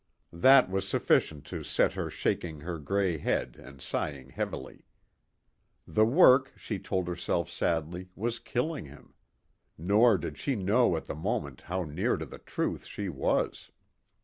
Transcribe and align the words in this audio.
That 0.33 0.67
was 0.67 0.87
sufficient 0.87 1.45
to 1.45 1.61
set 1.63 1.93
her 1.93 2.09
shaking 2.09 2.61
her 2.61 2.79
gray 2.79 3.19
head 3.19 3.55
and 3.63 3.79
sighing 3.79 4.29
heavily. 4.31 4.83
The 5.85 6.05
work, 6.07 6.51
she 6.57 6.79
told 6.79 7.07
herself 7.07 7.51
sadly, 7.51 8.09
was 8.15 8.39
killing 8.39 8.85
him. 8.85 9.13
Nor 9.77 10.17
did 10.17 10.39
she 10.39 10.55
know 10.55 10.97
at 10.97 11.05
the 11.05 11.13
moment 11.13 11.61
how 11.67 11.83
near 11.83 12.17
to 12.17 12.25
the 12.25 12.39
truth 12.39 12.87
she 12.87 13.09
was. 13.09 13.69